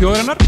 Þjóðurinnar 0.00 0.39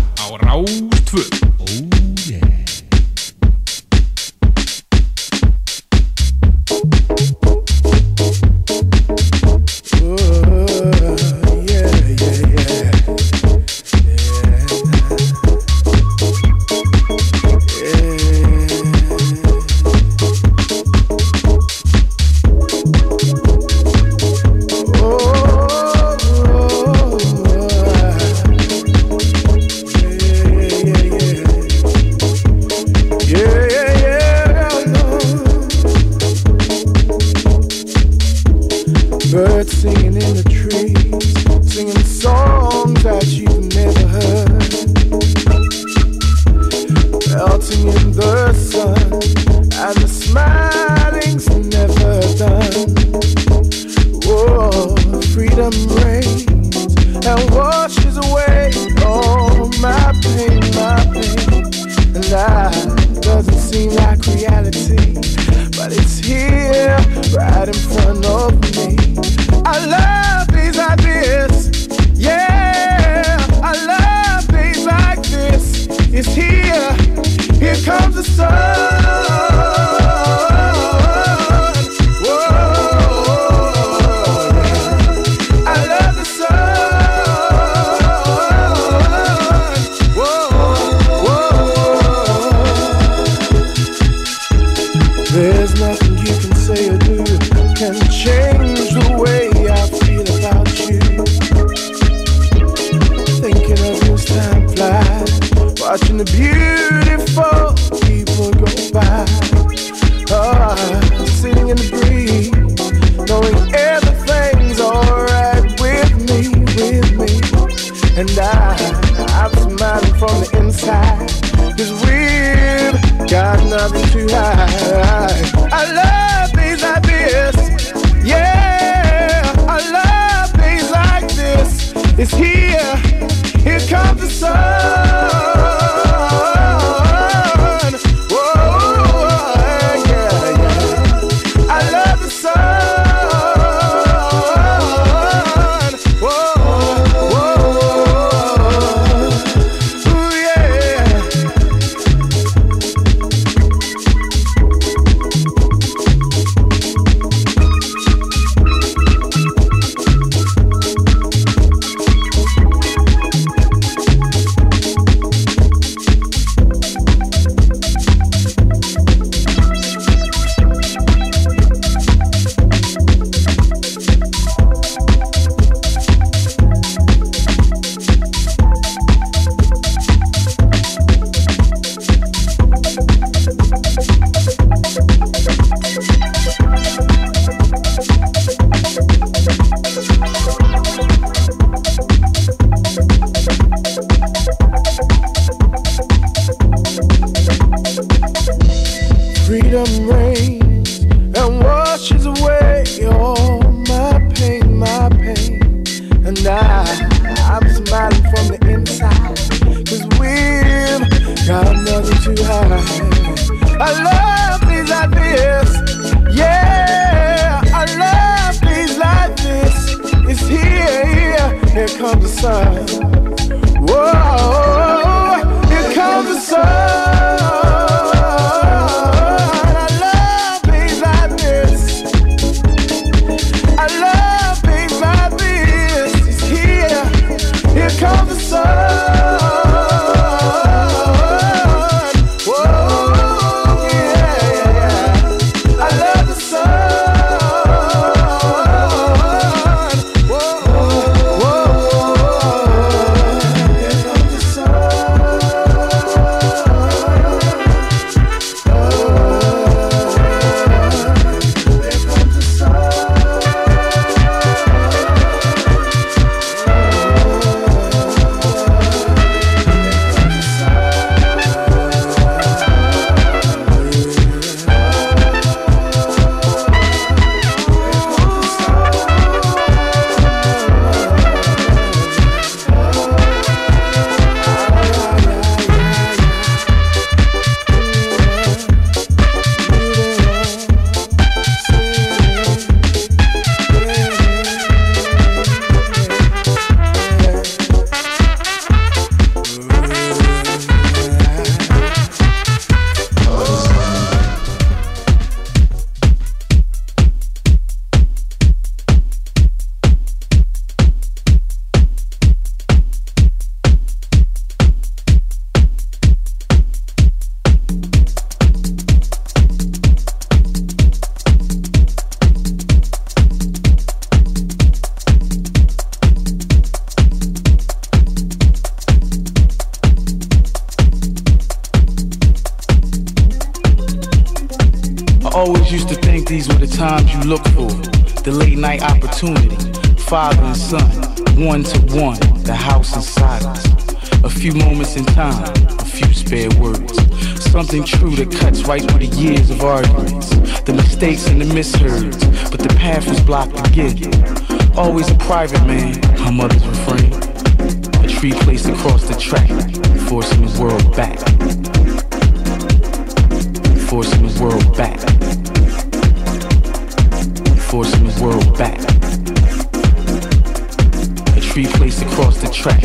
A 371.52 371.54
tree 371.54 371.66
placed 371.66 372.00
across 372.00 372.40
the 372.40 372.48
track, 372.48 372.80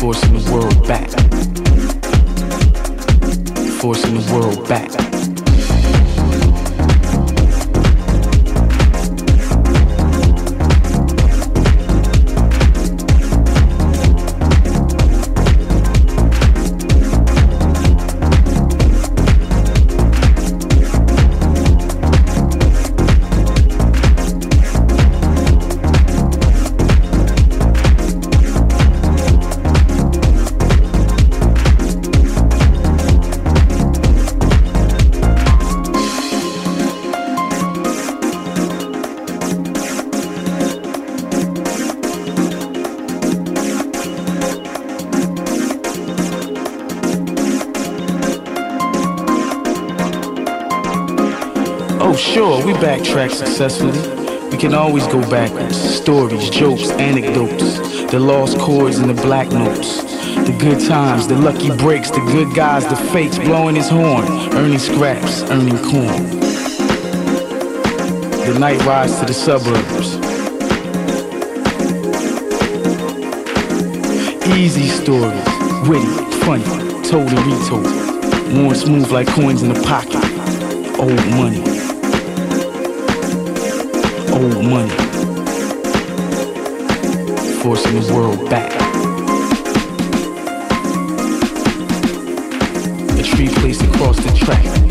forcing 0.00 0.32
the 0.32 0.52
world 0.52 0.88
back. 0.88 1.08
Forcing 3.80 4.14
the 4.14 4.34
world 4.34 4.68
back. 4.68 5.09
Backtrack 53.10 53.30
successfully. 53.30 54.50
We 54.50 54.56
can 54.56 54.74
always 54.74 55.06
go 55.06 55.20
backwards. 55.30 55.76
Stories, 55.76 56.50
jokes, 56.50 56.90
anecdotes. 56.90 57.78
The 58.10 58.18
lost 58.18 58.58
chords 58.58 58.98
and 58.98 59.10
the 59.10 59.20
black 59.22 59.48
notes. 59.50 60.02
The 60.46 60.56
good 60.58 60.86
times, 60.86 61.26
the 61.26 61.36
lucky 61.36 61.74
breaks, 61.76 62.10
the 62.10 62.20
good 62.20 62.54
guys, 62.54 62.86
the 62.86 62.96
fakes 62.96 63.38
blowing 63.38 63.76
his 63.76 63.88
horn, 63.88 64.24
earning 64.54 64.78
scraps, 64.78 65.42
earning 65.44 65.78
corn. 65.78 66.40
The 68.46 68.56
night 68.58 68.84
rides 68.84 69.18
to 69.20 69.26
the 69.26 69.34
suburbs. 69.34 70.16
Easy 74.56 74.88
stories, 74.88 75.88
witty, 75.88 76.06
funny, 76.44 76.64
told 77.08 77.28
and 77.28 77.46
retold. 77.46 78.54
Worn 78.54 78.74
smooth 78.74 79.10
like 79.10 79.28
coins 79.28 79.62
in 79.62 79.70
a 79.70 79.82
pocket. 79.82 80.24
Old 80.98 81.26
money. 81.30 81.69
Old 84.40 84.64
money. 84.64 84.88
Forcing 87.62 88.00
the 88.00 88.10
world 88.14 88.48
back. 88.48 88.72
A 93.18 93.22
tree 93.22 93.48
placed 93.48 93.82
across 93.82 94.16
the 94.16 94.32
track. 94.34 94.89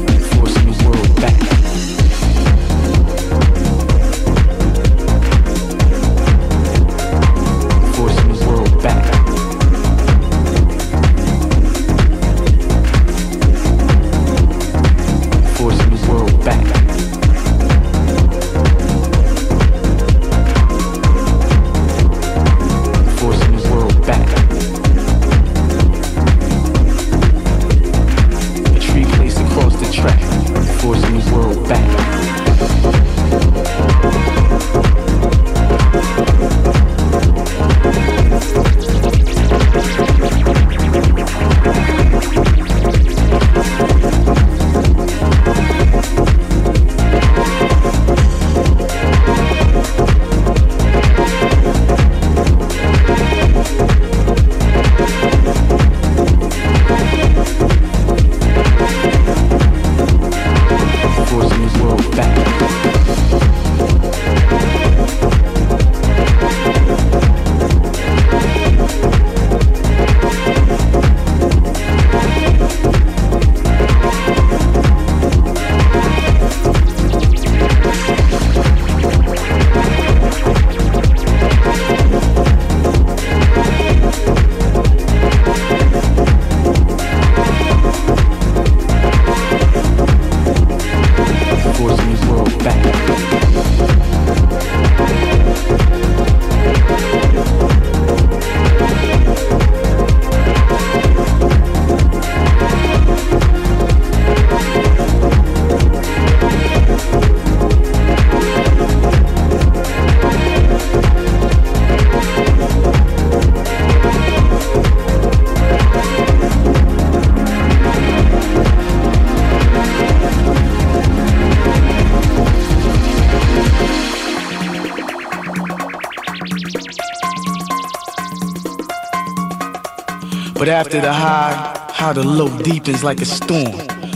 After 130.79 131.01
the 131.01 131.11
high, 131.11 131.91
how 131.91 132.13
the 132.13 132.23
low 132.23 132.47
deepens 132.59 133.03
like 133.03 133.19
a 133.19 133.25
storm, 133.25 133.75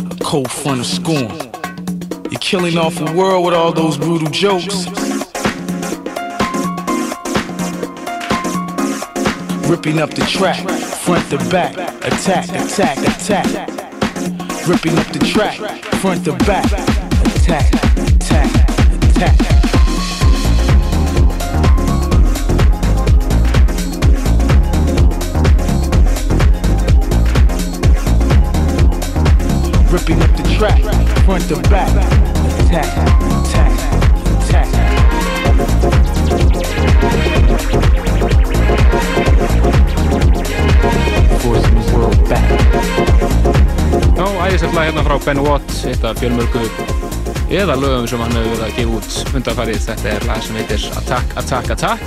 a 0.10 0.15
cold 0.22 0.50
front 0.50 0.79
of 0.79 0.86
scorn. 0.86 1.29
You're 2.32 2.39
killing 2.39 2.77
off 2.77 2.96
the 2.96 3.12
world 3.12 3.43
with 3.43 3.53
all 3.53 3.74
those 3.74 3.98
brutal 3.98 4.29
jokes. 4.29 4.88
Ripping 9.67 10.00
up 10.00 10.12
the 10.12 10.25
track, 10.25 10.65
front 11.03 11.29
to 11.32 11.38
back, 11.50 11.75
attack, 12.01 12.48
attack, 12.48 12.98
attack. 12.98 13.46
Ripping 14.65 14.98
up 14.98 15.08
the 15.08 15.20
track, 15.20 15.58
front 15.96 16.24
to 16.24 16.32
back, 16.46 16.63
attack, 16.72 17.74
attack, 17.74 17.83
Ripping 30.03 30.22
up 30.22 30.36
the 30.36 30.43
track, 30.57 30.81
front 31.24 31.48
to 31.48 31.55
back, 31.69 31.93
Ben 45.25 45.39
Watt, 45.39 45.86
eitt 45.88 46.03
af 46.03 46.17
fjölmörgu 46.19 46.60
eða 47.48 47.77
lögum 47.79 48.07
sem 48.12 48.19
hann 48.19 48.36
hefur 48.36 48.50
verið 48.57 48.65
að 48.65 48.75
gefa 48.75 48.98
út 48.98 49.36
undanfarið. 49.39 49.79
Þetta 49.86 50.12
er 50.12 50.27
lag 50.27 50.43
sem 50.43 50.60
heitir 50.60 50.88
Attack, 51.00 51.38
Attack, 51.39 51.72
Attack. 51.77 52.03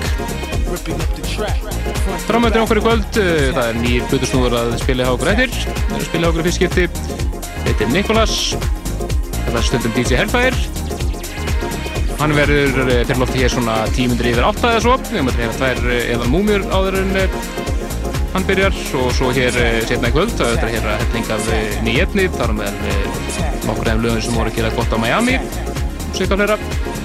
Framöndir 2.26 2.60
okkur 2.66 2.82
í 2.82 2.84
kvöld, 2.84 3.20
eh, 3.24 3.48
það 3.56 3.64
er 3.70 3.80
nýjir 3.80 4.08
butursnúður 4.12 4.60
að 4.60 4.78
spila 4.84 5.08
hjá 5.08 5.16
okkur 5.16 5.32
eftir. 5.32 5.60
Það 5.64 5.94
er 5.96 6.02
að 6.02 6.08
spila 6.10 6.26
hjá 6.26 6.34
okkur 6.34 6.44
í 6.44 6.48
fyrstskipti. 6.50 7.05
Er 7.76 7.90
Nikolas. 7.92 8.56
Þetta 9.36 9.58
er 9.58 9.64
stundum 9.66 9.92
DJ 9.92 10.16
Hellfire. 10.16 10.56
Hann 12.16 12.32
verður 12.32 12.78
til 12.88 13.12
eh, 13.12 13.18
lofti 13.20 13.42
hér 13.42 13.52
svona 13.52 13.74
tímundur 13.92 14.28
yfir 14.30 14.46
átta 14.48 14.70
eða 14.72 14.82
svo. 14.86 14.94
Við 15.10 15.26
mötum 15.26 15.42
hérna 15.42 15.56
tvær 15.58 15.80
eh, 15.92 16.06
eðal 16.14 16.28
múmjur 16.32 16.64
áður 16.72 16.96
en 17.02 17.10
hann 18.32 18.46
byrjar 18.48 18.78
og 18.96 19.10
svo 19.16 19.28
hér 19.36 19.58
eh, 19.60 19.76
setna 19.88 20.08
í 20.08 20.14
kvöld 20.14 20.32
það 20.38 20.54
er 20.54 20.72
hér 20.72 20.88
að 20.88 21.02
hefningað 21.02 21.50
nýjetni 21.84 22.26
þar 22.36 22.54
með 22.56 22.80
nokkur 23.68 23.92
efn 23.92 24.04
lögum 24.06 24.24
sem 24.24 24.38
voru 24.40 24.52
að 24.52 24.58
gera 24.58 24.72
gott 24.76 24.96
á 24.96 24.98
Miami 25.02 25.36
og 25.40 26.16
svika 26.16 26.40
flera 26.40 26.56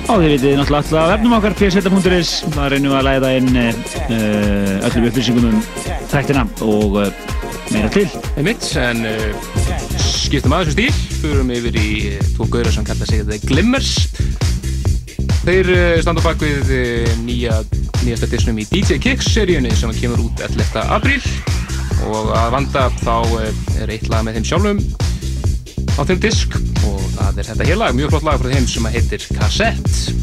Á 0.08 0.14
því 0.16 0.32
vitið 0.34 0.58
náttúrulega 0.60 0.82
alltaf 0.82 1.12
vefnum 1.12 1.38
okkar 1.38 1.58
pseta.is 1.60 2.32
það 2.56 2.72
reynum 2.76 2.96
að 2.96 3.08
læða 3.10 3.34
inn 3.40 3.60
öllum 3.60 5.10
upplýsingum 5.12 5.52
um 5.52 5.60
þættina 6.12 6.48
og 6.68 7.02
meira 7.72 7.92
til 7.96 8.08
Einmitt, 8.36 8.72
en 8.80 9.06
uh, 9.08 9.61
skiptum 10.32 10.54
aðeins 10.56 10.76
stíl. 10.78 11.00
Fyrirum 11.20 11.50
yfir 11.52 11.76
í 11.76 11.88
tvo 12.38 12.46
gauðra 12.48 12.72
sem 12.72 12.86
kalla 12.88 13.08
sig 13.10 13.26
The 13.28 13.40
Glimmers. 13.50 13.90
Þeir 15.42 15.72
standa 16.00 16.24
bak 16.24 16.40
við 16.40 16.72
nýja 17.26 17.58
nýjasta 18.06 18.30
disnum 18.32 18.62
í 18.62 18.66
DJ 18.70 19.02
Kicks 19.04 19.28
seríunni 19.34 19.74
sem 19.76 19.92
kemur 19.98 20.24
út 20.24 20.40
11. 20.48 20.86
apríl. 20.88 21.20
Og 22.08 22.32
að 22.38 22.48
vanda 22.56 22.88
þá 23.02 23.16
eh, 23.42 23.62
er 23.84 23.92
eitt 23.98 24.08
lag 24.10 24.24
með 24.24 24.40
þeim 24.40 24.48
sjálfum 24.54 24.82
á 26.00 26.02
þeim 26.08 26.24
disk. 26.24 26.56
Og 26.88 27.04
það 27.18 27.44
er 27.44 27.52
þetta 27.52 27.72
hér 27.74 27.82
lag, 27.84 28.00
mjög 28.00 28.16
flott 28.16 28.30
lag 28.30 28.40
frá 28.40 28.56
þeim 28.56 28.72
sem 28.72 28.92
heitir 28.96 29.28
Cassette 29.36 30.21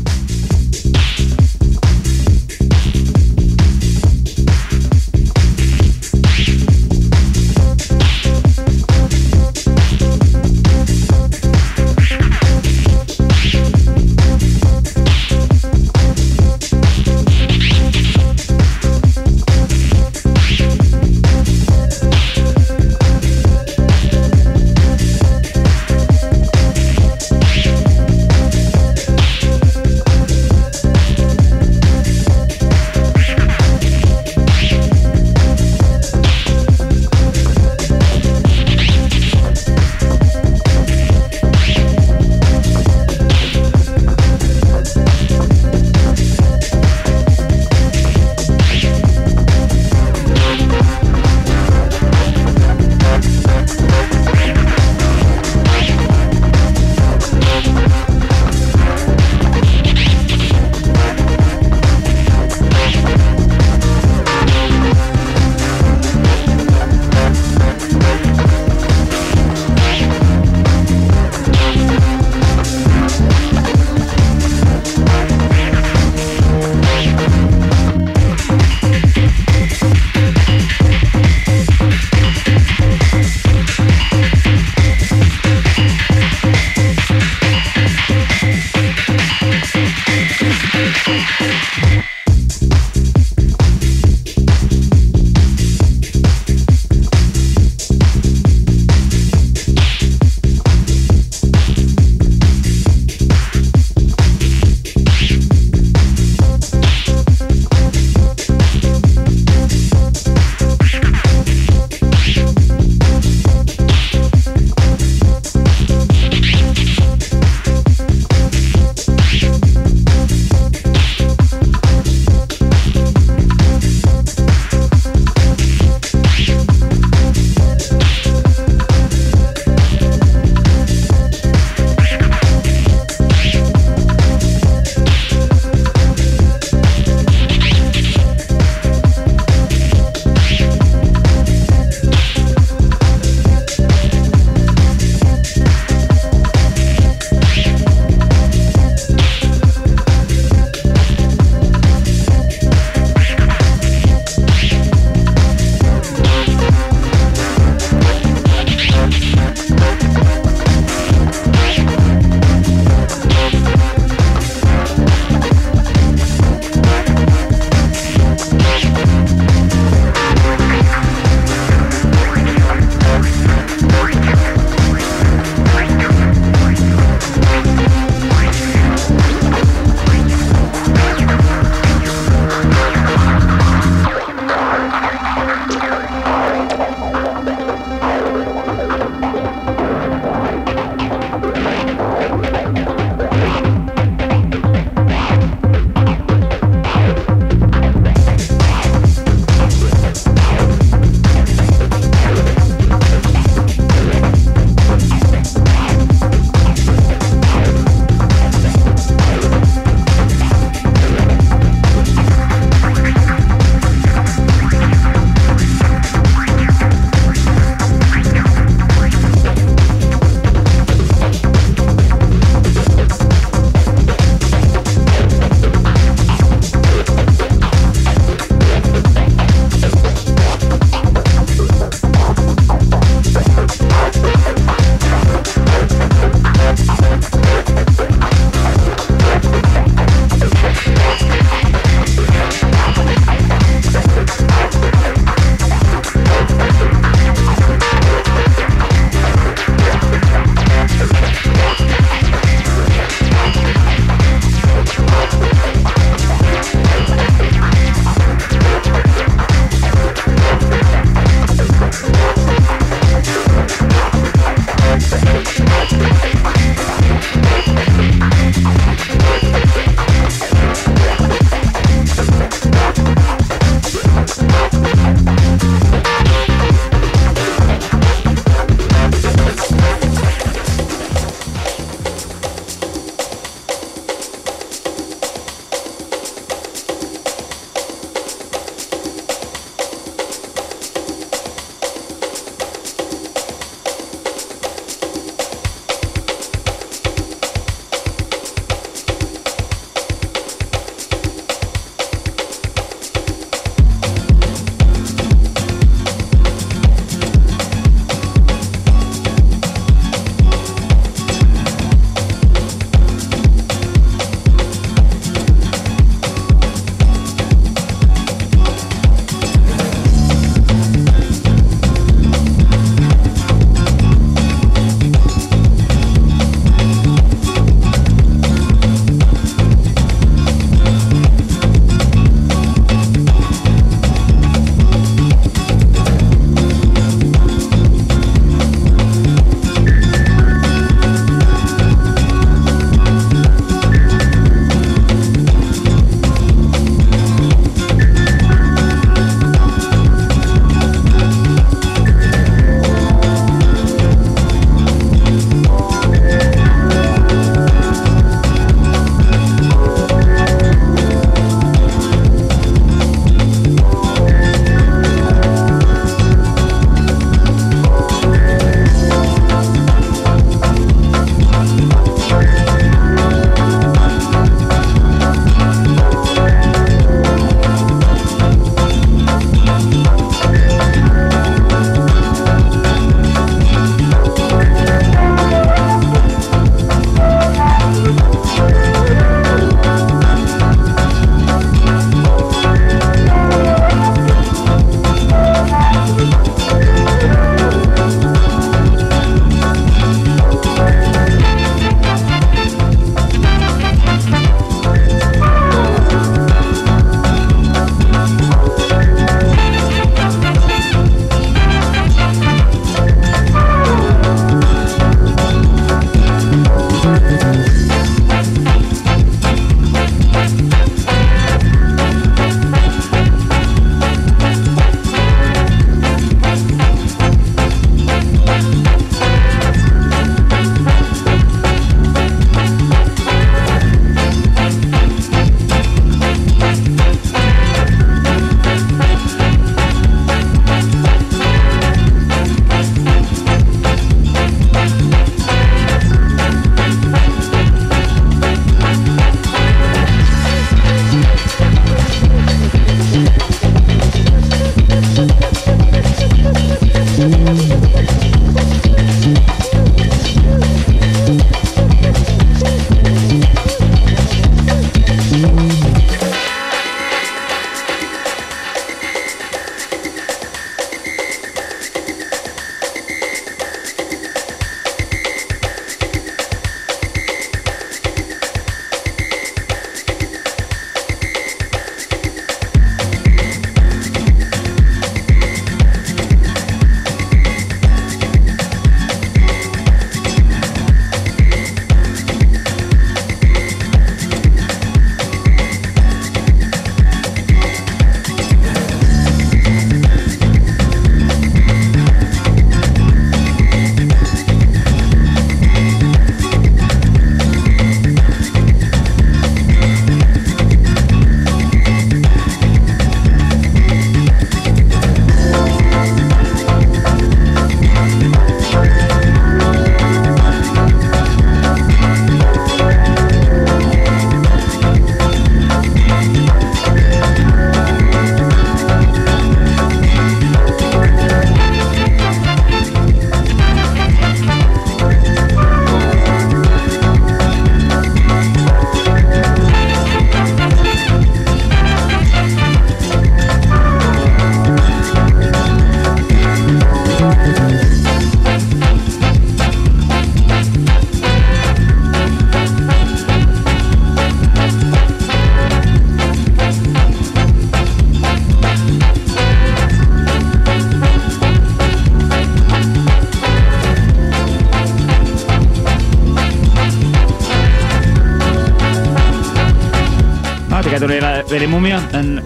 verið 571.51 571.73
múmia, 571.73 572.01
en 572.19 572.39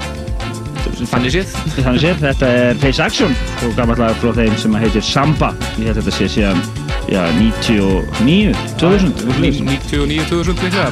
Þannig 1.08 1.32
séð. 1.34 1.54
Þannig 1.76 2.02
séð, 2.02 2.20
þetta 2.22 2.50
er 2.58 2.78
Face 2.82 3.02
Action 3.02 3.32
og 3.66 3.72
gammallega 3.78 4.14
frá 4.20 4.34
þeim 4.36 4.54
sem 4.60 4.76
heitir 4.78 5.04
Samba. 5.06 5.50
Ég 5.80 5.90
held 5.90 5.98
að 5.98 6.06
þetta 6.06 6.14
sé 6.18 6.28
síðan, 6.36 6.62
já, 7.10 7.22
99, 7.38 8.54
2000. 8.78 9.26
99, 9.42 10.28
2000 10.30 10.62
líka. 10.66 10.86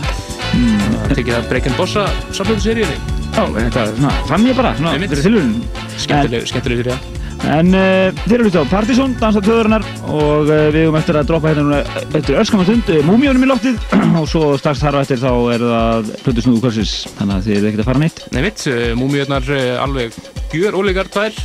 Mm. 0.50 0.82
Það 1.06 1.16
tekið 1.20 1.32
það 1.36 1.48
Break 1.52 1.70
and 1.70 1.78
Bossa 1.78 2.08
samfélagið 2.34 2.66
seríunni. 2.66 2.98
Já, 3.30 3.44
þetta 3.54 3.84
er 3.84 3.94
svona, 3.94 4.12
fann 4.32 4.50
ég 4.50 4.58
bara, 4.58 4.74
svona, 4.80 4.98
þetta 4.98 5.18
er 5.18 5.24
tilvunum. 5.28 5.56
Skemmtileg, 6.00 6.54
fyrir 6.66 6.90
það. 6.90 7.08
En 7.50 7.72
uh, 7.72 8.10
þeir 8.26 8.34
eru 8.36 8.48
hluti 8.48 8.60
á 8.60 8.64
Partizón, 8.68 9.14
dansa 9.20 9.40
töðurinnar 9.44 9.86
og 10.10 10.50
uh, 10.50 10.66
við 10.74 10.82
höfum 10.84 10.98
eftir 11.00 11.16
að 11.16 11.30
droppa 11.30 11.54
hérna 11.54 11.80
eftir 12.10 12.36
öskamma 12.42 12.66
stund 12.68 12.90
uh, 12.92 13.00
múmjónum 13.06 13.46
í 13.46 13.48
loftið 13.48 13.78
og 14.18 14.26
svo 14.28 14.54
strax 14.58 14.80
þar 14.82 14.96
á 14.98 15.02
eftir 15.04 15.20
þá 15.20 15.32
er 15.54 15.62
það 15.64 16.08
hluti 16.24 16.42
snúðu 16.44 16.62
kvölsis, 16.64 16.94
þannig 17.18 17.34
að 17.36 17.44
þið 17.46 17.56
eru 17.56 17.68
ekkert 17.68 17.82
að 17.82 17.88
fara 17.90 18.02
neitt. 18.02 18.22
Nei 18.34 18.42
mitt, 18.44 18.64
múmjónar 18.98 19.50
alveg 19.84 20.16
gjör 20.54 20.78
ólegar 20.80 21.10
tvær. 21.12 21.36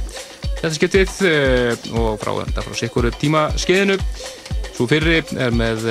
Þetta 0.55 0.71
skiptið 0.77 1.11
og 1.99 2.15
frá 2.21 2.31
þetta 2.39 2.65
frá 2.65 2.77
sikkur 2.79 3.09
tímaskeiðinu. 3.21 3.97
Svo 4.75 4.87
fyrri 4.91 5.21
er 5.39 5.55
með 5.55 5.85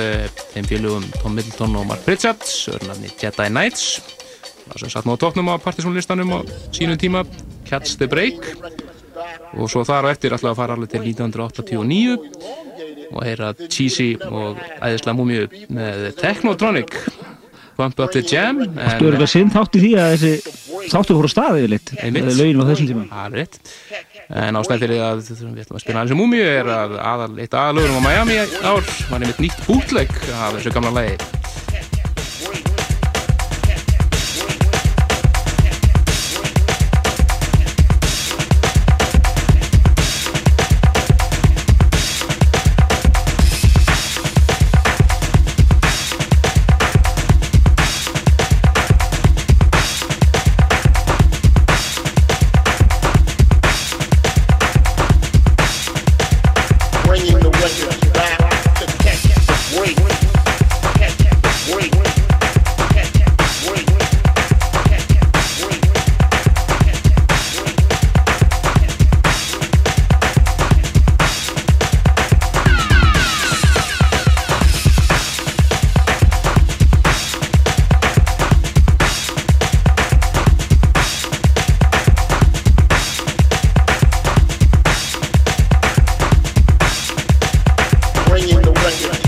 þeim 0.53 0.67
félögum 0.69 1.05
Tom 1.21 1.37
Middleton 1.37 1.77
og 1.79 1.87
Mark 1.89 2.03
Pritchard, 2.05 2.43
örnafni 2.75 3.09
Jedi 3.13 3.47
Knights, 3.49 4.01
það 4.67 4.83
sem 4.83 4.93
satt 4.93 5.07
nú 5.07 5.15
á 5.17 5.21
tóknum 5.21 5.49
á 5.49 5.55
Partizónlistanum 5.61 6.35
á 6.37 6.39
sínum 6.75 6.99
tíma, 7.01 7.23
Catch 7.65 7.97
the 8.01 8.09
Break. 8.09 8.41
Og 9.55 9.71
svo 9.71 9.85
þar 9.87 10.09
á 10.09 10.13
eftir 10.13 10.35
alltaf 10.35 10.51
að 10.51 10.59
fara 10.59 10.75
alveg 10.75 10.91
til 10.91 11.05
1989 11.07 12.34
og 13.15 13.23
heyra 13.25 13.53
Cheesy 13.65 14.13
og 14.27 14.59
æðislega 14.83 15.17
múmiu 15.17 15.47
með 15.73 16.11
Technotronic. 16.19 16.99
Bump 17.75 17.99
Up 17.99 18.11
the 18.13 18.21
Jam 18.23 18.61
Þú 18.63 19.09
ekki 19.09 19.19
að 19.19 19.27
sinn 19.27 19.51
þátt 19.51 19.75
í 19.75 19.81
því 19.83 19.91
að 19.99 20.13
þessi 20.13 20.53
þáttu 20.93 21.17
fór 21.17 21.27
á 21.27 21.31
staðið 21.33 21.67
litt 21.73 21.93
lögin 22.07 22.63
á 22.63 22.65
þessum 22.71 22.89
tíma? 22.91 23.05
Það 23.11 23.25
er 23.25 23.37
rétt. 23.41 23.59
En 24.31 24.59
ástæðið 24.61 24.85
fyrir 24.85 25.05
að 25.05 25.23
við 25.27 25.63
ætlum 25.65 25.79
að 25.81 25.83
spila 25.83 26.05
þessu 26.05 26.19
múmiu 26.21 26.45
er 26.47 26.71
að 26.79 26.99
aðal, 27.03 27.31
eitt 27.43 27.57
aðalögurum 27.59 27.99
á 27.99 28.05
Miami 28.07 28.39
ár 28.63 28.93
var 29.11 29.25
nefnitt 29.25 29.43
nýtt 29.49 29.65
bútleg 29.67 30.21
af 30.31 30.55
þessu 30.55 30.75
gamla 30.77 30.95
lægi 31.01 31.34
with. 88.63 89.24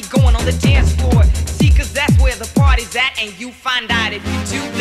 going 0.00 0.34
on 0.34 0.44
the 0.44 0.52
dance 0.52 0.94
floor. 0.94 1.22
See, 1.46 1.70
cause 1.70 1.92
that's 1.92 2.18
where 2.18 2.34
the 2.36 2.50
party's 2.58 2.96
at, 2.96 3.12
and 3.20 3.38
you 3.38 3.52
find 3.52 3.90
out 3.90 4.12
if 4.12 4.24
you 4.26 4.58
do 4.58 4.78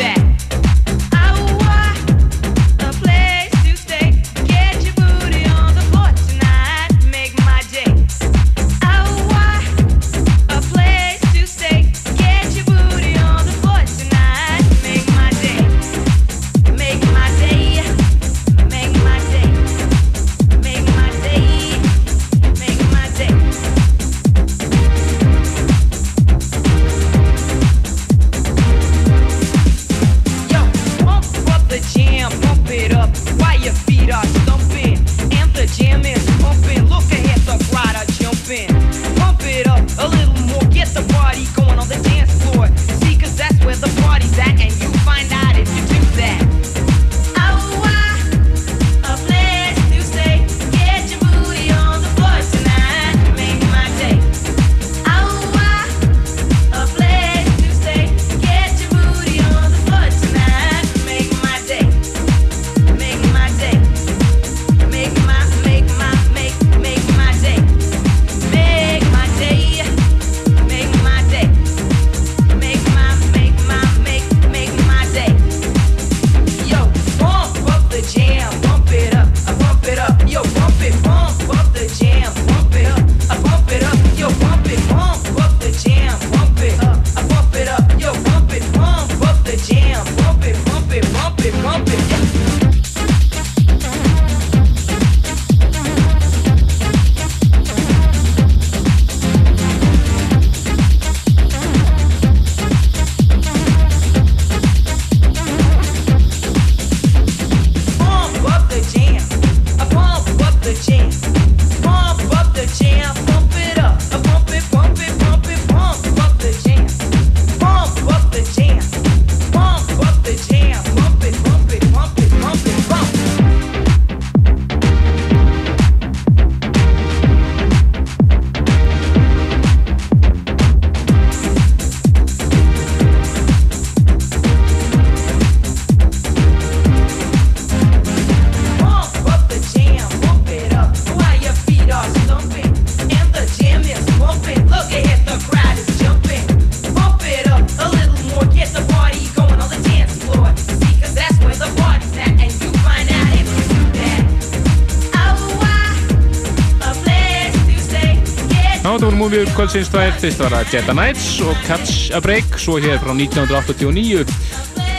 kvöldsins 159.72 159.92
tvær, 159.94 160.16
fyrst 160.20 160.42
var 160.42 160.52
það 160.52 160.74
Jetta 160.76 160.94
Nights 160.98 161.26
og 161.48 161.60
Catch 161.64 162.10
a 162.12 162.20
Break, 162.20 162.58
svo 162.60 162.74
hér 162.84 162.98
frá 163.00 163.14
1989 163.16 164.26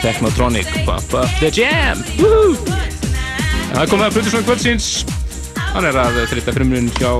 Technotronic 0.01 0.71
Pop 0.87 1.11
Up 1.13 1.35
The 1.37 1.51
Jam 1.53 1.99
Woohoo! 2.17 2.55
Það 3.75 3.91
kom 3.91 4.01
það 4.01 4.15
Plutusvang 4.15 4.47
kvöldsins. 4.47 4.87
Hann 5.75 5.85
er 5.91 5.99
að 6.01 6.17
þrita 6.31 6.55
frumrun 6.57 6.89
hjá 6.97 7.11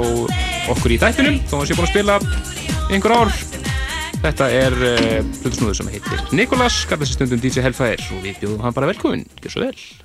okkur 0.74 0.96
í 0.96 0.98
dættunum, 1.04 1.38
þó 1.46 1.60
hann 1.60 1.70
sé 1.70 1.78
búin 1.78 1.86
að 1.86 1.94
spila 1.94 2.18
einhver 2.90 3.16
ár. 3.20 3.36
Þetta 4.24 4.48
er 4.64 4.78
eh, 4.90 5.20
Plutusnúður 5.44 5.78
sem 5.84 5.92
heitir 5.94 6.26
Nikolas, 6.34 6.80
garðast 6.90 7.14
í 7.14 7.20
stundum 7.20 7.44
DJ 7.44 7.68
Hellfire 7.68 8.10
og 8.18 8.26
við 8.26 8.42
bjóðum 8.42 8.66
hann 8.66 8.80
bara 8.80 8.90
velkomin, 8.90 9.28
gjör 9.44 9.54
svo 9.60 9.68
vel. 9.68 10.03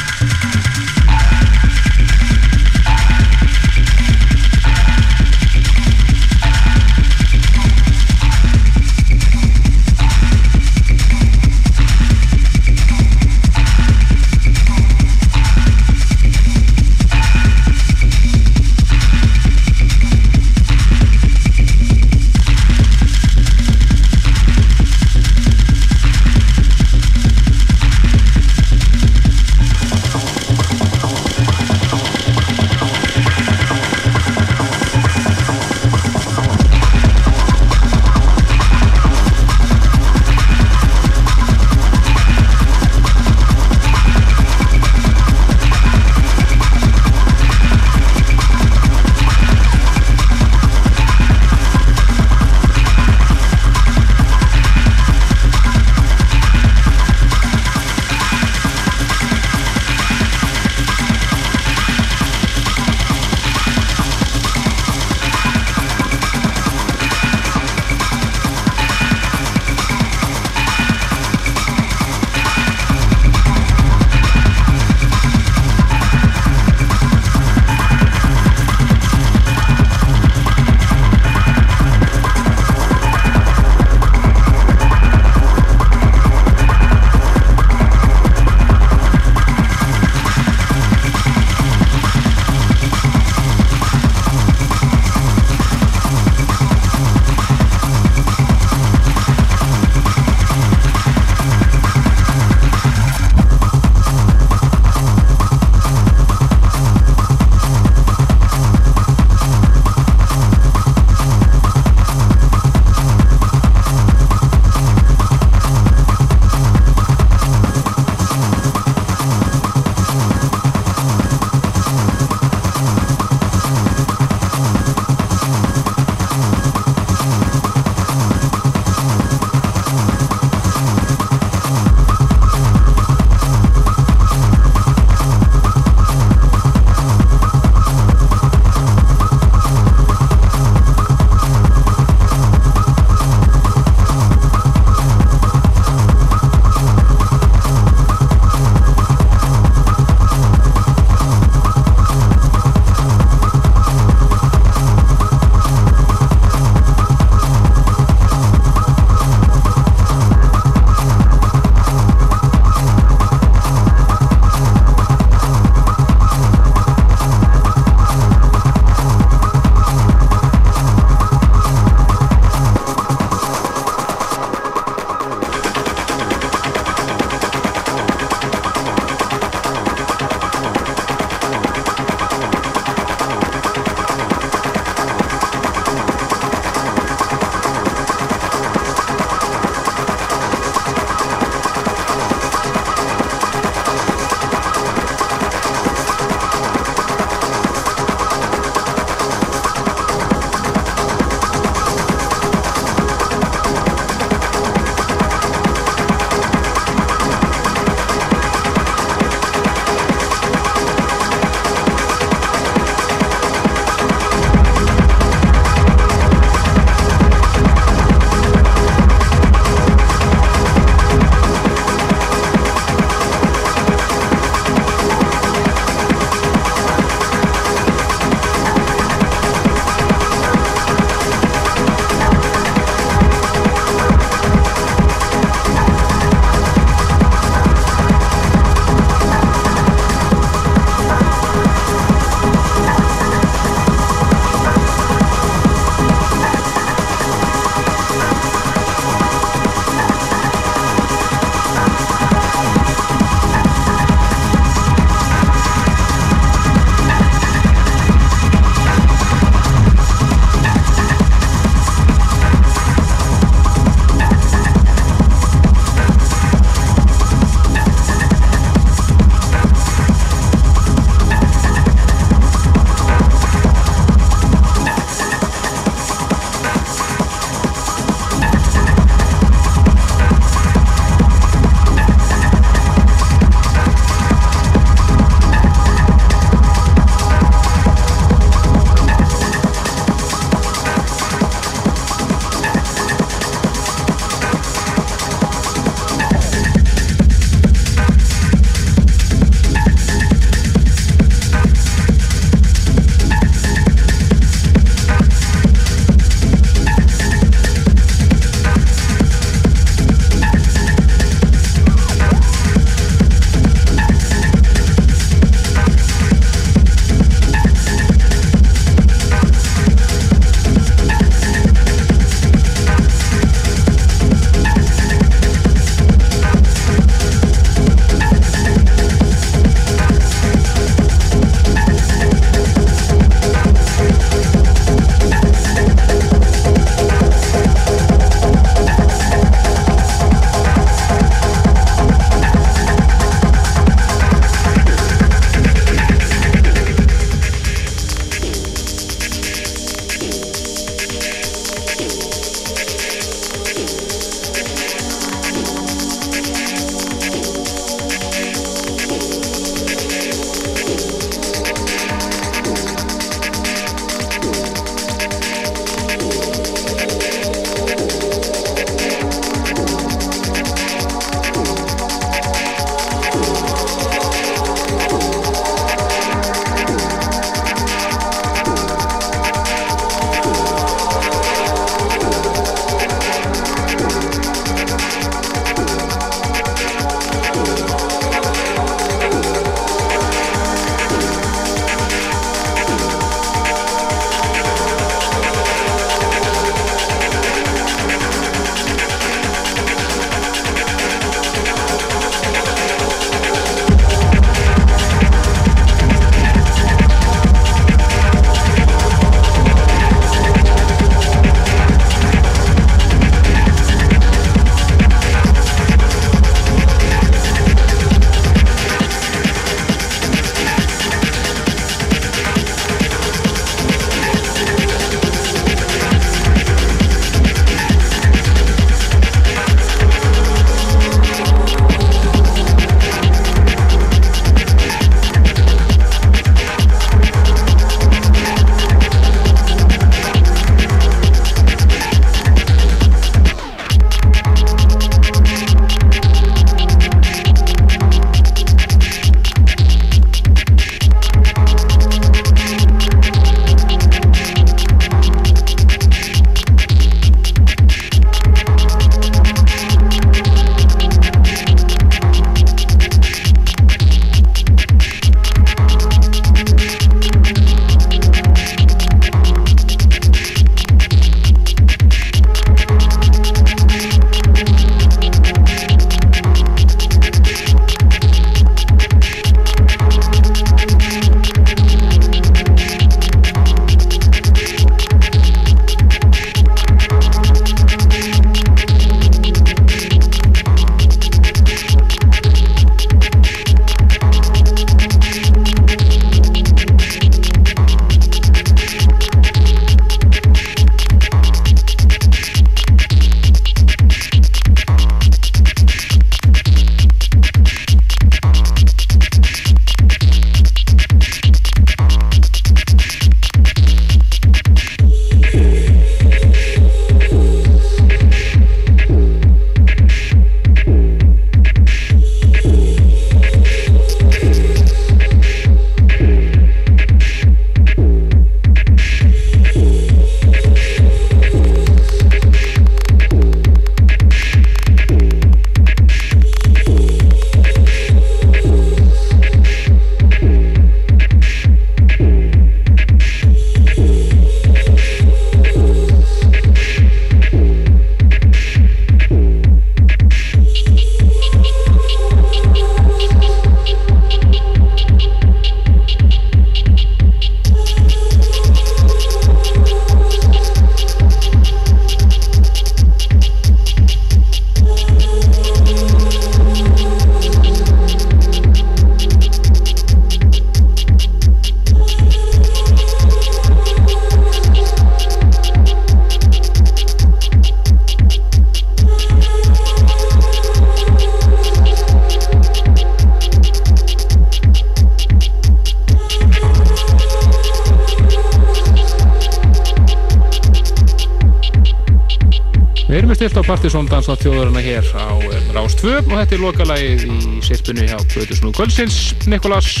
Er 593.86 593.92
Partisón 593.92 594.08
dansa 594.10 594.34
þjóðurina 594.40 594.80
hér 594.82 595.06
á 595.14 595.30
um, 595.30 595.66
Rás 595.70 595.94
2 596.00 596.16
og 596.24 596.32
þetta 596.32 596.54
er 596.56 596.62
lokalagið 596.62 597.20
í 597.30 597.58
sirpunni 597.62 598.06
hjá 598.08 598.16
Böðursnú 598.32 598.72
Kvölsins, 598.74 599.18
Nikolas 599.46 600.00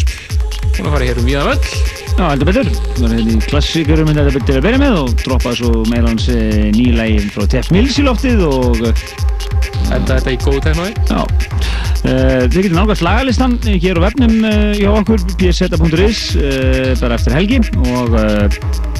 hún 0.74 0.88
að 0.88 0.96
fara 0.96 1.06
hér 1.06 1.20
um 1.20 1.28
víðan 1.28 1.52
völl 1.52 1.60
Já, 2.16 2.24
heldur 2.32 2.48
betur. 2.48 2.70
Það 2.96 3.04
var 3.04 3.14
hérna 3.14 3.36
í 3.36 3.38
klassíkurum 3.44 4.10
hérna 4.10 4.24
þetta 4.26 4.40
betur 4.40 4.58
að 4.58 4.66
byrja 4.66 4.80
með 4.82 4.98
og 5.04 5.14
droppaði 5.22 5.60
svo 5.60 5.84
meira 5.92 6.10
hans 6.10 6.26
nýlægin 6.74 7.30
frá 7.36 7.46
Teff 7.52 7.70
Mills 7.76 8.00
í 8.00 8.06
loftið 8.08 8.42
og 8.48 8.82
eh, 8.88 9.06
enda 9.94 10.16
þetta 10.16 10.34
í 10.34 10.40
góðu 10.42 10.64
teknói 10.66 10.90
já. 10.96 11.22
Þið 12.06 12.58
getum 12.58 12.78
nálgast 12.80 13.06
lagalistan 13.06 13.58
eh, 13.68 13.78
hér 13.84 14.02
á 14.02 14.06
vefnum 14.08 14.36
hjá 14.80 14.90
okkur, 14.96 15.28
pseta.is, 15.44 16.26
bara 17.04 17.20
eftir 17.20 17.38
helgi 17.38 17.62
og 17.92 18.18
uh, 18.18 18.96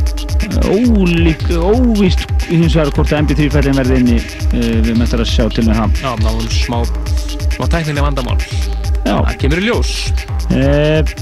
ólík, 0.64 1.42
óvíst 1.50 2.26
hins 2.48 2.74
vegar 2.76 2.92
hvort 2.94 3.12
að 3.12 3.24
MP3-fællin 3.24 3.78
verði 3.80 3.98
inni, 4.00 4.18
uh, 4.20 4.45
við 4.56 4.94
möttum 4.98 5.22
að 5.22 5.30
sjá 5.30 5.44
til 5.52 5.66
með 5.66 5.80
það. 5.80 6.00
Já, 6.02 6.10
náðum 6.22 6.48
smá, 6.54 6.78
smá 7.56 7.64
tæknilega 7.72 8.06
vandamál. 8.06 8.38
Já. 9.06 9.14
það 9.14 9.36
kemur 9.42 9.62
í 9.62 9.66
ljós. 9.68 9.92
Uh, 10.46 11.14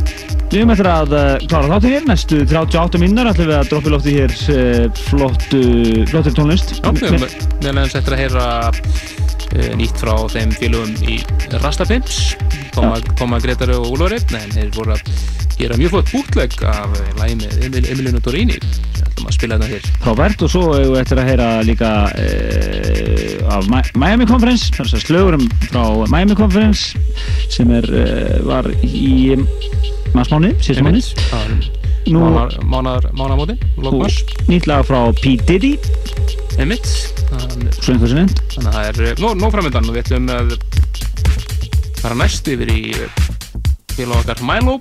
við 0.53 0.73
eftir 0.75 0.89
að 0.89 1.15
uh, 1.17 1.27
klára 1.51 1.71
þáttu 1.75 1.93
hér, 1.93 2.09
næstu 2.09 2.41
38 2.47 3.03
minnar 3.03 3.31
ætlum 3.33 3.51
við 3.51 3.59
að 3.59 3.71
droppa 3.73 3.91
í 3.91 3.95
lofti 3.95 4.17
hér 4.17 4.37
flottu, 5.11 5.63
flottur 6.11 6.37
tónlist. 6.39 6.77
Já, 6.81 6.91
við 6.95 7.71
eins 7.75 7.99
eftir 7.99 8.17
að 8.17 8.25
heyra 8.25 8.49
nýtt 9.79 10.01
frá 10.01 10.17
þeim 10.33 10.51
félögum 10.57 10.95
í 11.07 11.21
Rastapimps 11.63 12.35
Tóma, 12.75 12.97
Tóma 13.15 13.39
Gretari 13.43 13.77
og 13.79 13.93
Úlfari 13.93 14.19
en 14.35 14.51
þeir 14.51 14.73
voru 14.75 14.97
að 14.97 15.05
gera 15.55 15.77
mjög 15.79 15.95
flott 15.95 16.11
bútleg 16.11 16.57
af 16.67 16.97
lagi 17.21 17.37
með 17.39 17.67
Emil, 17.69 17.85
Emilinu 17.93 18.23
Dorini 18.25 18.59
við 18.59 19.05
ætlum 19.05 19.29
að 19.29 19.37
spila 19.37 19.59
þetta 19.59 19.71
hér. 19.71 19.89
Frábært. 20.03 20.43
Og 20.45 20.51
svo 20.51 20.63
hefur 20.73 20.91
við 20.95 21.01
eftir 21.03 21.21
að 21.21 21.29
heyra 21.31 21.49
líka 21.67 21.91
uh, 22.11 22.84
af 23.55 23.69
Mi- 23.71 23.83
Miami 24.01 24.27
Conference, 24.29 24.71
þar 24.75 24.89
sem 24.91 25.03
slögurum 25.05 25.45
frá 25.69 25.85
Miami 26.13 26.35
Conference 26.39 26.99
sem 27.53 27.71
er, 27.75 27.87
uh, 27.91 28.39
var 28.49 28.69
í 28.85 29.35
maðsmáni, 30.15 30.55
síðan 30.65 30.89
mánu. 30.91 31.01
Mánamóti, 33.17 33.55
nýtt 34.51 34.67
lag 34.69 34.85
frá 34.85 34.99
P. 35.23 35.37
Diddy, 35.49 35.75
Emmitt 36.61 36.85
þannig 38.55 38.69
að 38.69 38.75
það 38.77 38.89
er 38.91 39.01
uh, 39.09 39.15
nóg, 39.25 39.39
nóg 39.41 39.55
framöndan 39.57 39.89
og 39.89 39.97
við 39.97 40.05
ætlum 40.05 40.29
að 40.35 40.53
fara 42.03 42.19
næst 42.21 42.51
yfir 42.53 42.71
í 42.75 42.83
uh, 42.99 43.25
félag 43.97 44.21
okkar 44.23 44.45
Milo. 44.47 44.77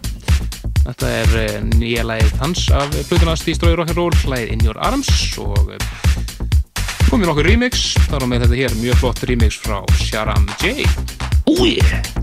Þetta 0.84 1.10
er 1.24 1.64
nýja 1.80 2.04
lagið 2.04 2.34
hans 2.44 2.66
af 2.76 2.92
Plutunast 3.08 3.48
í 3.48 3.56
Strói 3.56 3.72
Rock'n'Roll 3.80 4.18
lagið 4.28 4.52
In 4.58 4.66
Your 4.68 4.82
Arms 4.84 5.08
og 5.40 5.72
komið 7.14 7.30
nokkur 7.30 7.46
remix 7.46 7.82
þar 8.10 8.24
á 8.26 8.28
með 8.32 8.46
þetta 8.48 8.58
hér 8.58 8.76
mjög 8.80 8.98
flott 9.04 9.22
remix 9.30 9.62
frá 9.62 9.78
Sharam 10.02 10.50
J 10.64 10.82
Oh 11.46 11.62
yeah! 11.62 12.23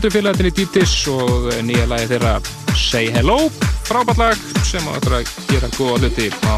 Áttu 0.00 0.14
félagatinn 0.16 0.46
í 0.48 0.52
Dítis 0.56 0.92
og 1.12 1.50
nýja 1.68 1.82
lagi 1.84 2.06
þeirra 2.08 2.30
Say 2.72 3.10
Hello, 3.12 3.34
frábært 3.84 4.16
lag 4.16 4.44
sem 4.64 4.86
á 4.88 4.96
eftir 4.96 5.12
að 5.18 5.32
gera 5.50 5.68
góða 5.74 5.98
hluti 5.98 6.28
á 6.48 6.56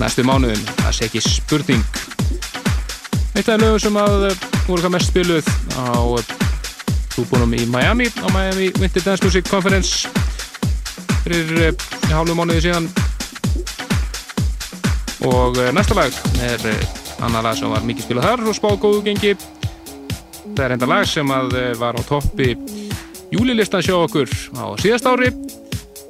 næstu 0.00 0.24
mánuðum, 0.24 0.62
það 0.78 0.94
sé 0.96 1.08
ekki 1.10 1.20
spurning. 1.26 1.82
Eitt 3.36 3.50
af 3.52 3.60
lögum 3.60 3.82
sem 3.84 3.98
að 4.00 4.16
voru 4.64 4.80
hvað 4.80 4.94
mest 4.94 5.12
spiluð 5.12 5.50
á 5.76 5.92
klúbunum 7.12 7.52
í 7.52 7.66
Miami, 7.68 8.08
á 8.16 8.32
Miami 8.32 8.70
Winter 8.80 9.04
Dance 9.04 9.28
Music 9.28 9.52
Conference 9.52 10.08
fyrir 11.26 11.52
eh, 11.66 11.86
hálfu 12.14 12.32
mánuði 12.32 12.64
síðan. 12.70 12.88
Og 15.28 15.60
eh, 15.60 15.68
næsta 15.76 16.00
lag 16.00 16.16
er 16.48 16.64
eh, 16.72 16.98
annað 17.20 17.50
lag 17.50 17.60
sem 17.60 17.76
var 17.76 17.84
mikið 17.84 18.08
spilað 18.08 18.30
þar 18.30 18.48
og 18.48 18.56
spáð 18.62 18.80
góðu 18.86 19.04
gengi 19.12 19.36
þetta 20.58 20.72
er 20.72 20.74
enda 20.74 20.86
lag 20.90 21.04
sem 21.06 21.30
eh, 21.30 21.74
var 21.78 21.94
á 21.94 22.02
toppi 22.02 22.48
júlilistan 23.30 23.82
sjá 23.84 23.94
okkur 23.94 24.26
á 24.58 24.74
síðast 24.82 25.06
ári. 25.06 25.30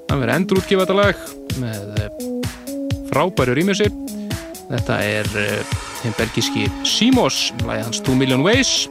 Það 0.08 0.22
verður 0.22 0.32
endur 0.32 0.60
útgifa 0.62 0.86
þetta 0.86 0.96
lag 0.96 1.18
með 1.60 1.98
eh, 2.00 2.22
frábæru 3.10 3.56
rýmjössi 3.58 3.90
þetta 4.70 4.96
er 5.04 5.28
eh, 5.36 5.74
þeim 6.00 6.16
belgíski 6.16 6.64
Simos 6.88 7.50
lagi 7.68 7.84
hans 7.84 8.00
2 8.08 8.16
Million 8.16 8.46
Ways. 8.46 8.88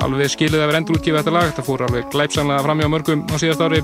Alveg 0.00 0.32
skilið 0.32 0.62
að 0.62 0.70
vera 0.70 0.80
endur 0.80 0.96
útgifa 0.96 1.20
þetta 1.20 1.34
lag. 1.36 1.50
Þetta 1.50 1.66
fór 1.68 1.84
alveg 1.84 2.08
glæpsanlega 2.14 2.64
fram 2.64 2.80
hjá 2.80 2.88
mörgum 2.94 3.26
á 3.28 3.36
síðast 3.36 3.66
ári. 3.66 3.82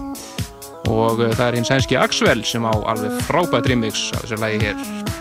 Og 0.88 1.20
eh, 1.20 1.36
það 1.36 1.51
er 1.51 1.59
hins 1.60 1.74
sænski 1.74 2.01
Axwell 2.01 2.46
sem 2.48 2.64
á 2.64 2.72
alveg 2.72 3.20
frábært 3.28 3.68
remix 3.68 4.09
af 4.16 4.24
þessu 4.24 4.40
lagi 4.40 4.64
hér 4.64 5.13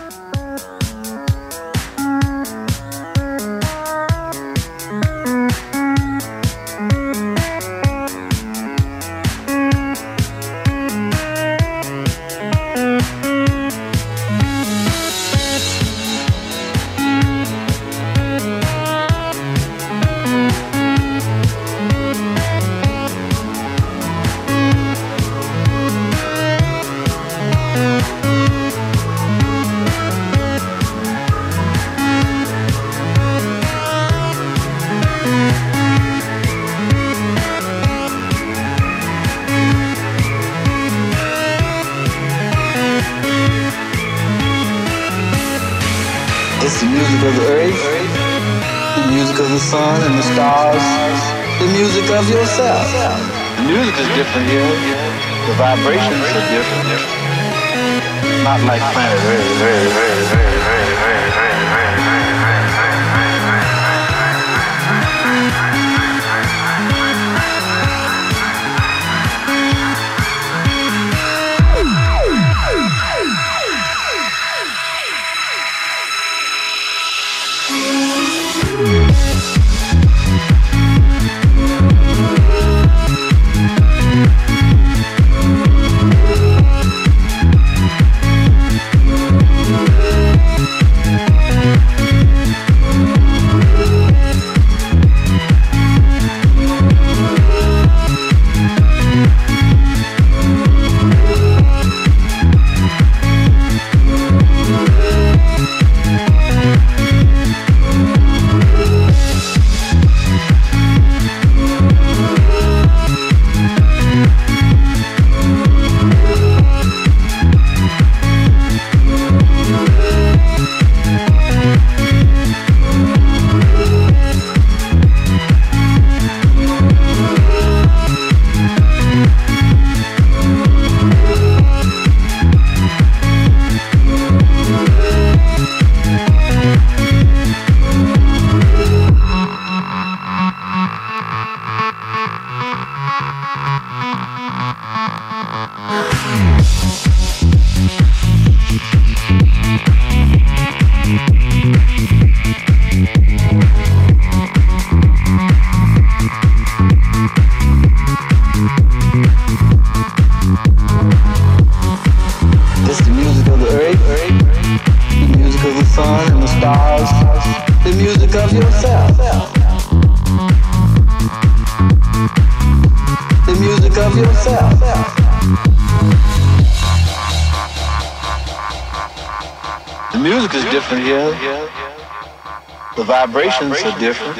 different. 184.04 184.36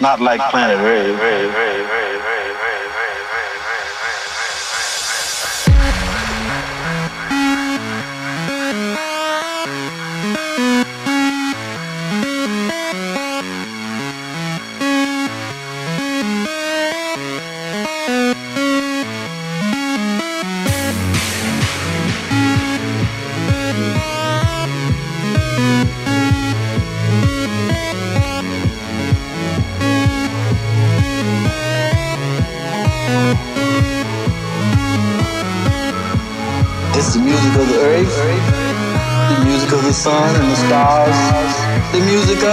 Not 0.00 0.20
like 0.20 0.40
planet 0.50 0.78
Earth. 0.78 2.11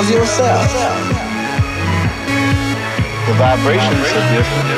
Yourself. 0.10 0.66
The 3.28 3.34
vibrations 3.38 4.10
are 4.18 4.28
different. 4.34 4.70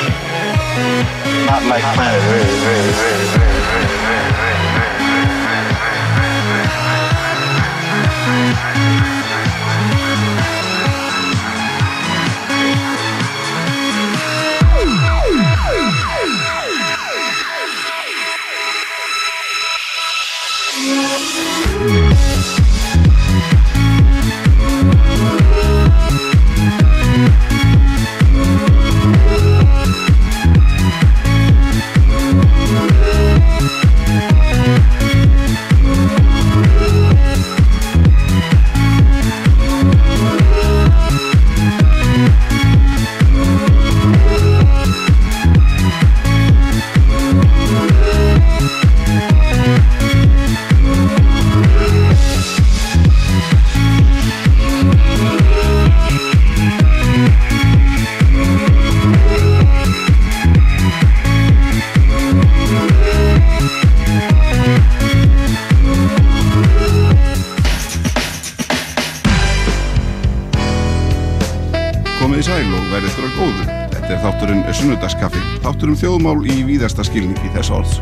Not 1.45 1.64
like 1.68 1.84
planet 1.95 2.22
Earth. 2.22 3.61
Víðasta 76.92 77.06
skilningi 77.08 77.52
þess 77.56 77.72
orðs. 77.72 78.00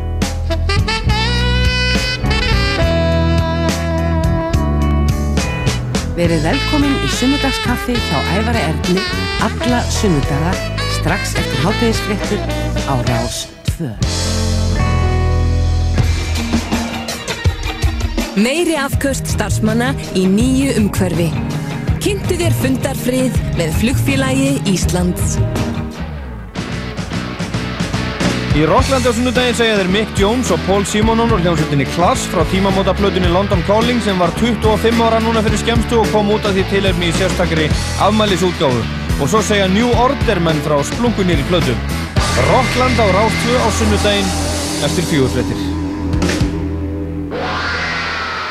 Verið 6.18 6.42
velkomin 6.44 6.96
í 7.06 7.10
sunnudagskaffi 7.14 7.94
hjá 7.94 8.18
Ævari 8.34 8.62
Erni 8.66 9.04
alla 9.46 9.80
sunnudaga 9.94 10.52
strax 10.98 11.36
eftir 11.38 11.62
hátegisfréttur 11.64 12.40
á 12.90 12.94
Rás 13.06 13.46
2. 13.78 13.94
Meiri 18.40 18.76
afköst 18.80 19.30
starfsmanna 19.30 19.94
í 20.18 20.26
nýju 20.26 20.74
umhverfi. 20.82 21.30
Kynntu 22.00 22.40
þér 22.40 22.54
fundarfrið 22.62 23.42
með 23.60 23.76
flugfélagi 23.80 24.54
Íslands. 24.72 25.36
Í 28.50 28.64
Rocklandi 28.66 29.06
á 29.06 29.14
sunnudaginn 29.14 29.54
segja 29.54 29.76
þeir 29.78 29.88
Mick 29.94 30.16
Jones 30.18 30.48
og 30.50 30.58
Paul 30.66 30.82
Simonon 30.82 31.30
og 31.30 31.38
hljómsveitinni 31.44 31.84
Klass 31.94 32.24
frá 32.32 32.42
tímamóta 32.50 32.90
plötunni 32.98 33.30
London 33.30 33.62
Calling 33.68 34.00
sem 34.02 34.18
var 34.18 34.32
25 34.40 35.04
ára 35.06 35.20
núna 35.22 35.42
fyrir 35.46 35.60
skemmstu 35.62 36.00
og 36.00 36.10
kom 36.10 36.32
út 36.34 36.48
af 36.48 36.56
því 36.56 36.64
tilefni 36.72 37.12
í 37.12 37.14
sérstakri 37.14 37.68
afmælisútgáfu. 38.02 38.82
Og 39.22 39.30
svo 39.30 39.42
segja 39.46 39.68
New 39.70 39.92
Order 40.02 40.42
menn 40.42 40.58
frá 40.66 40.80
splungunir 40.82 41.38
í 41.38 41.46
plötu. 41.46 41.76
Rockland 42.50 42.98
á 42.98 43.06
2 43.06 43.54
á 43.54 43.68
sunnudaginn 43.78 44.34
eftir 44.88 45.06
fjögurfrettir. 45.12 45.62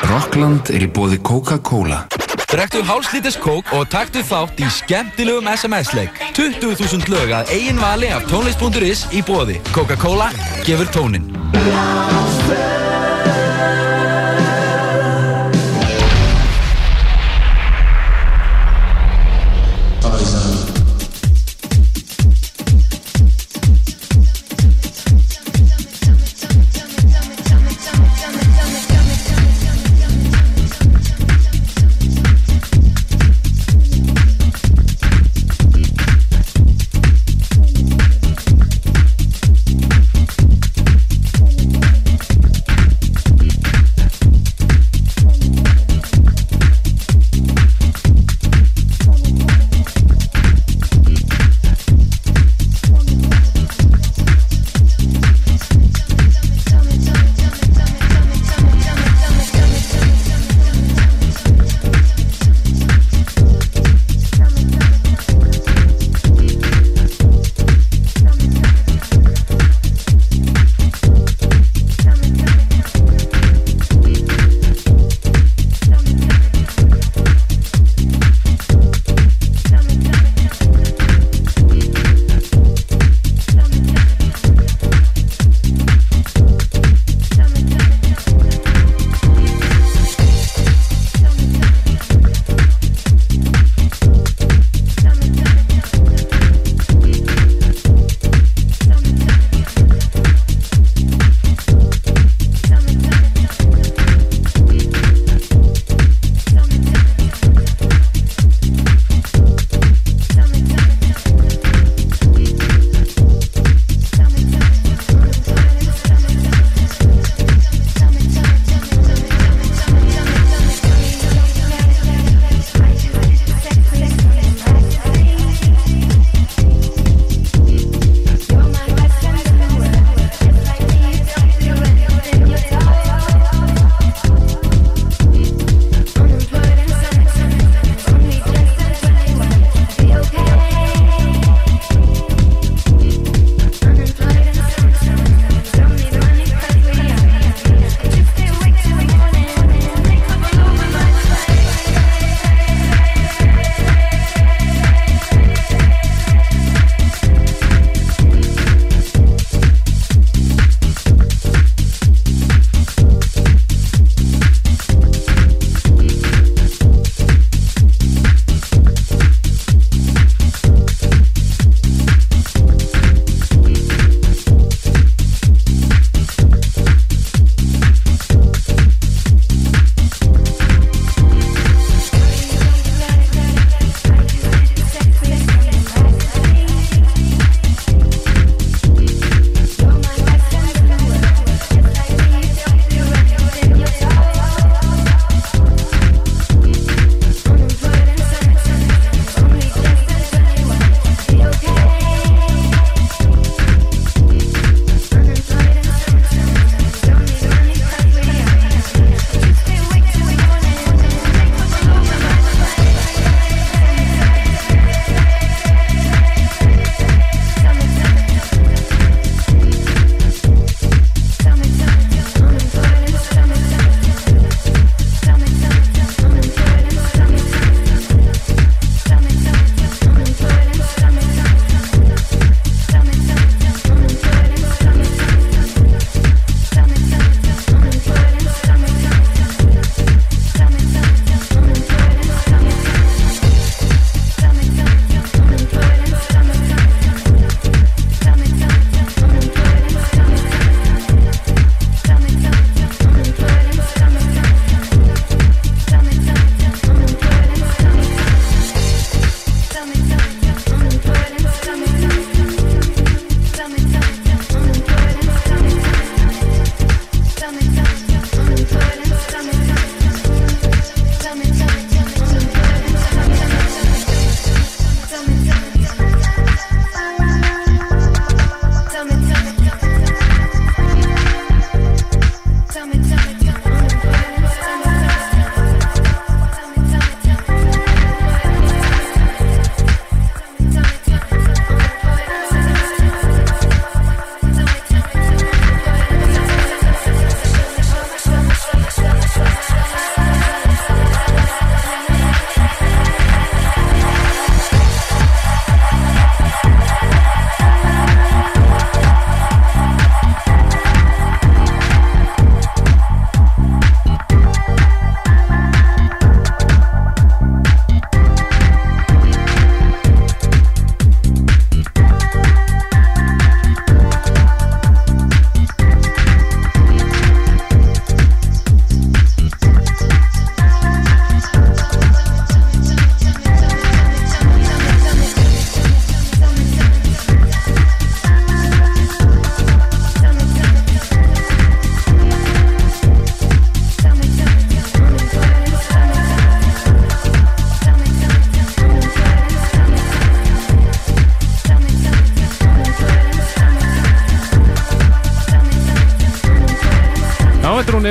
Rockland 0.08 0.72
er 0.72 0.88
í 0.88 0.88
bóði 0.88 1.20
Coca-Cola. 1.20 2.06
Drektu 2.50 2.80
hálslíters 2.88 3.36
kók 3.38 3.68
og 3.76 3.84
taktu 3.92 4.24
þátt 4.26 4.64
í 4.64 4.72
skemmtilegum 4.80 5.46
SMS-leik. 5.52 6.29
20.000 6.40 7.10
lög 7.12 7.34
að 7.36 7.50
eigin 7.52 7.76
vali 7.76 8.08
af 8.16 8.24
tónlist.is 8.30 9.02
í 9.12 9.20
bóði. 9.28 9.58
Coca-Cola 9.76 10.30
gefur 10.64 10.88
tónin. 10.94 11.26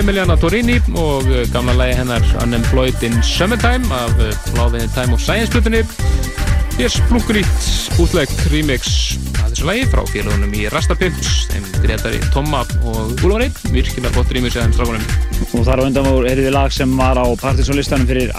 Emiliana 0.09 0.33
Torini 0.41 0.79
og 0.97 1.27
uh, 1.29 1.43
gamla 1.53 1.73
lægi 1.77 1.97
hennar 1.99 2.23
Unemployed 2.43 3.03
in 3.03 3.23
Summertime 3.23 3.85
af 3.93 4.09
in 4.73 4.79
the 4.79 4.89
Time 4.95 5.13
of 5.13 5.19
Science 5.21 5.51
blutunni. 5.51 5.83
Hér 6.79 6.89
splunkunýtt 6.89 7.67
útlegg 8.01 8.31
remix 8.49 8.89
af 9.37 9.51
þessu 9.51 9.67
lægi 9.69 9.83
frá 9.91 10.01
félagunum 10.09 10.55
í 10.57 10.63
Rastapimps, 10.73 11.29
þeim 11.51 11.67
Gretari 11.83 12.23
Tomma 12.33 12.63
og 12.89 13.21
Úlfari. 13.21 13.51
Virkilega 13.69 14.15
gott 14.15 14.33
remix 14.33 14.57
af 14.57 14.65
þeim 14.65 14.73
strákunum. 14.79 15.05
Og 15.59 15.69
þar 15.69 15.83
á 15.85 15.87
undan 15.91 16.09
voru 16.09 16.25
erum 16.31 16.47
við 16.47 16.57
lag 16.57 16.73
sem 16.73 16.97
var 16.97 17.21
á 17.21 17.25
Partisan-listanum 17.43 18.09
fyrir 18.09 18.33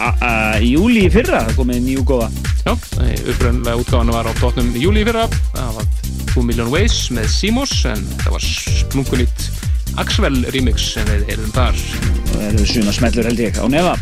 júli 0.66 1.06
í 1.06 1.14
fyrra, 1.14 1.44
það 1.47 1.60
komið 1.60 1.82
nýjú 1.86 2.06
góða. 2.10 2.32
Já, 2.66 2.74
uppröðinlega 2.74 3.78
útgáðan 3.84 4.14
var 4.18 4.26
á 4.26 4.32
tótnum 4.42 4.74
júli 4.74 5.06
í 5.06 5.10
fyrra. 5.12 5.30
Það 5.55 5.78
var 5.78 5.94
2 6.34 6.47
Million 6.51 6.74
Ways 6.74 6.98
með 7.14 7.30
Simos 7.30 7.78
en 7.86 8.02
það 8.24 8.40
var 8.40 8.51
splunkunýtt 8.51 9.49
Axwell 9.99 10.45
remix 10.55 10.93
sem 10.95 11.07
við 11.09 11.27
heyrðum 11.33 11.55
þar. 11.55 11.79
Og 12.21 12.33
það 12.35 12.49
eru 12.51 12.67
suma 12.71 12.95
smellur 12.95 13.29
held 13.31 13.43
ég 13.43 13.59
á 13.59 13.67
nefa. 13.73 13.95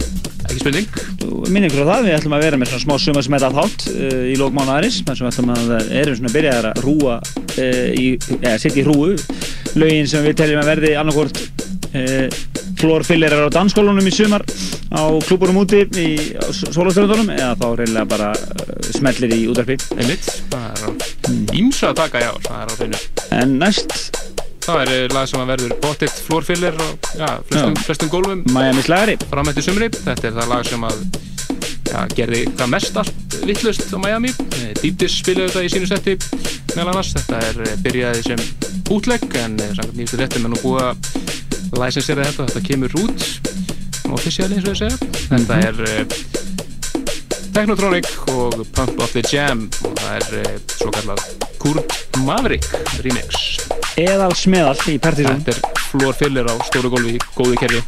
Ekki 0.49 0.61
spurning. 0.63 0.99
Minni 1.53 1.69
ykkur 1.69 1.85
á 1.85 1.91
það, 1.93 2.05
við 2.07 2.17
ætlum 2.19 2.37
að 2.37 2.45
vera 2.47 2.59
með 2.61 2.71
svona 2.73 2.85
smá 2.85 3.05
suma 3.05 3.25
smella 3.25 3.51
þátt 3.53 3.87
uh, 3.93 4.23
í 4.29 4.37
lókmánaðarins, 4.41 5.01
þar 5.07 5.19
sem 5.19 5.27
við 5.27 5.33
ætlum 5.33 5.55
að 5.55 5.73
erum 6.03 6.19
svona 6.19 6.35
byrjaðar 6.37 6.69
að 6.71 6.83
rúa, 6.87 7.17
uh, 7.55 7.89
í, 7.93 8.07
eða 8.39 8.55
setja 8.63 8.83
í 8.83 8.87
rúu, 8.87 9.11
lögin 9.79 10.09
sem 10.09 10.25
við 10.25 10.39
teljum 10.41 10.63
að 10.63 10.71
verði 10.73 10.95
annarkort 11.01 11.43
uh, 11.93 12.27
flórfillerar 12.79 13.49
á 13.51 13.55
dansskólunum 13.59 14.07
í 14.09 14.15
sumar 14.15 14.45
á 14.95 15.03
klúburum 15.27 15.61
úti 15.65 15.83
í 15.99 16.09
sólastöðundunum 16.55 17.33
eða 17.35 17.57
þá 17.59 17.67
reynilega 17.81 18.07
bara 18.09 18.31
smellir 18.95 19.35
í 19.35 19.43
útvarpi. 19.51 19.77
Einmitt, 19.99 20.31
það 20.53 20.87
er 20.87 21.59
ímsa 21.59 21.91
að 21.91 22.01
taka, 22.05 22.23
já, 22.23 22.33
það 22.47 22.63
er 22.63 22.71
á 22.71 22.75
hreinu. 22.79 23.03
En 23.43 23.59
næst 23.61 23.99
Það 24.69 24.83
er 24.83 24.91
eh, 24.93 25.07
lag 25.15 25.29
sem 25.31 25.41
að 25.41 25.51
verður 25.55 25.75
bótitt 25.81 26.19
flórfiller 26.27 26.75
og 26.85 27.07
já, 27.17 27.29
flestum, 27.49 27.77
flestum 27.87 28.11
gólfum 28.13 28.43
Miami 28.53 28.83
slagari 28.85 29.15
framætti 29.31 29.65
sumri. 29.65 29.89
Þetta 29.95 30.29
er 30.29 30.35
það 30.37 30.51
lag 30.53 30.69
sem 30.69 30.85
að 30.85 30.99
já, 31.89 32.01
gerði 32.13 32.43
hvað 32.51 32.73
mest 32.75 32.99
allt 33.01 33.39
vittlust 33.49 33.89
á 33.89 33.99
Miami. 34.03 34.35
Eh, 34.59 34.75
Deep 34.83 34.99
Dish 35.01 35.23
spilaði 35.23 35.49
þetta 35.55 35.65
í 35.65 35.73
sínu 35.73 35.89
setti 35.89 36.17
meðal 36.75 36.91
annars. 36.93 37.15
Þetta 37.17 37.41
er 37.49 37.63
eh, 37.65 37.79
byrjaði 37.87 38.27
sem 38.29 38.45
útlegg 38.93 39.39
en 39.41 39.57
samkvæmt 39.63 39.97
nýjastu 40.03 40.21
réttum 40.21 40.49
er 40.51 40.53
nú 40.53 40.61
búið 40.61 40.85
að 40.85 41.81
licensera 41.81 42.29
þetta. 42.29 42.51
Þetta 42.53 42.67
kemur 42.69 43.01
út 43.07 43.29
officially 44.13 44.59
eins 44.59 44.69
og 44.69 44.75
ég 44.75 44.83
segja. 44.85 45.13
Þetta 45.33 45.63
er 45.65 45.81
uh, 45.85 46.19
Technotronic 47.59 48.07
og 48.31 48.53
Pump 48.73 49.01
of 49.03 49.11
the 49.11 49.23
Jam 49.33 49.65
og 49.83 49.97
það 49.99 50.13
er 50.15 50.35
uh, 50.39 50.61
svo 50.79 50.93
kallað 50.95 51.25
Kurt 51.59 51.97
Maverick 52.23 52.69
remix. 53.03 53.59
Eðal 53.99 54.31
smeðal 54.39 54.77
í 54.87 54.95
Partisan. 55.03 55.43
Þetta 55.43 55.57
er 55.57 55.81
flór 55.89 56.15
fyllir 56.21 56.47
á 56.47 56.55
stóru 56.69 56.93
gólfi 56.95 57.17
í 57.17 57.25
góðu 57.35 57.59
kerfi. 57.59 57.83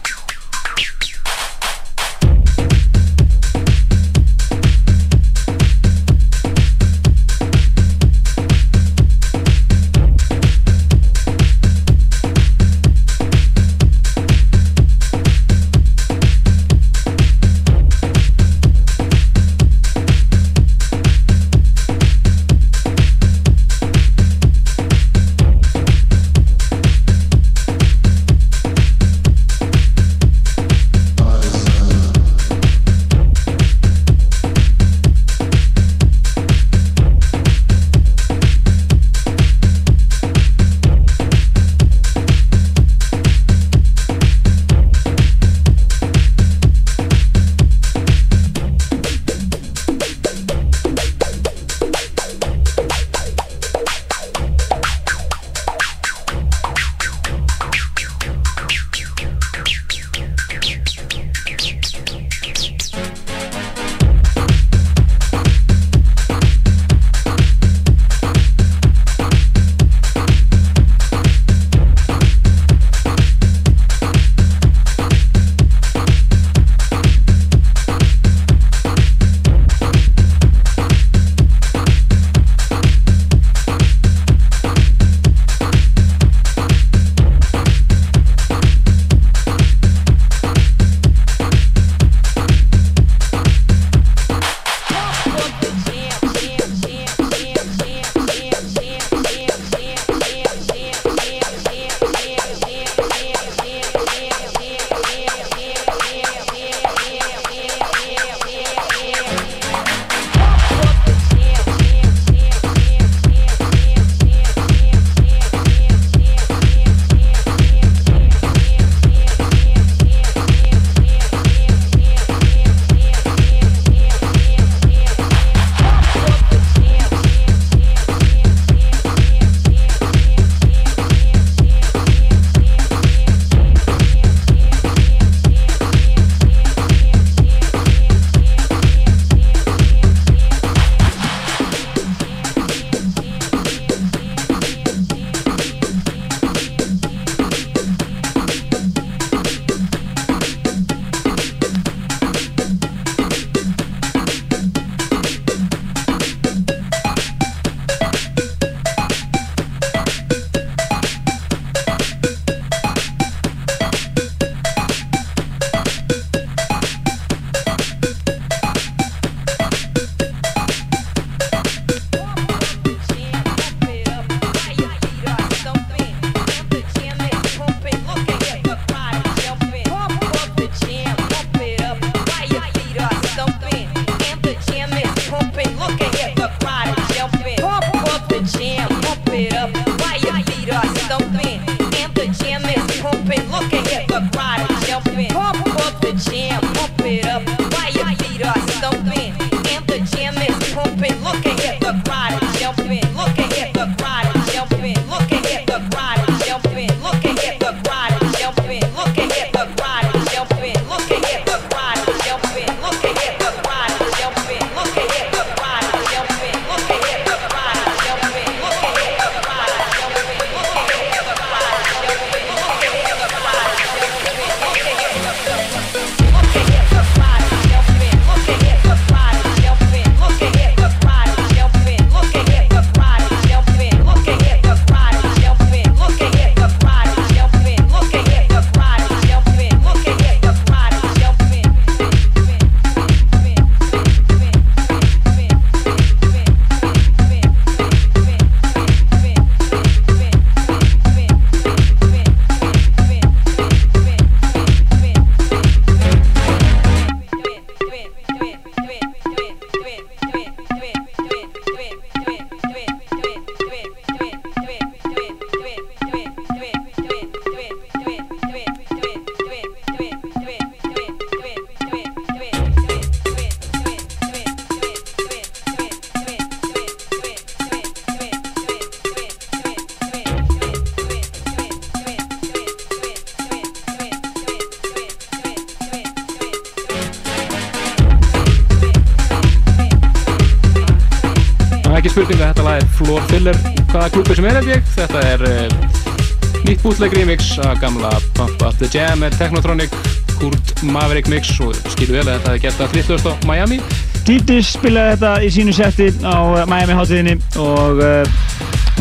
Klúpi 294.21 294.37
sem 294.37 294.47
er 294.51 294.57
held 294.59 294.69
ég 294.69 294.89
þetta 294.93 295.21
er 295.25 295.43
uh, 295.49 296.57
nýtt 296.67 296.83
bootleg 296.85 297.15
remix 297.17 297.55
af 297.65 297.79
gamla 297.81 298.11
Pump 298.37 298.65
Up 298.67 298.75
The 298.77 298.89
Jam 298.93 299.23
með 299.23 299.39
Technotronic 299.41 299.95
Kurt 300.35 300.83
Maverick 300.85 301.31
mix 301.33 301.55
og 301.65 301.79
skilu 301.95 302.19
vel 302.19 302.27
að 302.27 302.35
þetta 302.35 302.51
hefði 302.51 302.61
gert 302.67 302.83
að 302.85 302.99
30. 302.99 303.31
á 303.33 303.35
Miami 303.49 303.79
Dýtis 304.27 304.75
spilaði 304.75 305.15
þetta 305.15 305.33
í 305.41 305.49
sínu 305.57 305.73
setti 305.73 306.11
á 306.21 306.37
uh, 306.37 306.61
Miami 306.69 306.99
hátíðinni 306.99 307.39
og 307.65 308.03
uh, 308.05 308.37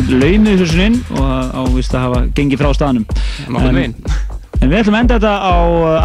launuði 0.08 0.56
þessu 0.62 0.82
inn 0.86 0.96
og 1.12 1.52
ávist 1.66 1.98
að 1.98 2.06
hafa 2.06 2.22
gengið 2.38 2.64
frá 2.64 2.72
Nokkurn 2.96 3.68
En- 3.68 3.76
veginn. 3.76 3.96
En 4.60 4.68
við 4.68 4.80
ætlum 4.80 4.96
að 4.96 5.04
enda 5.04 5.18
þetta 5.20 5.34
á 5.40 5.56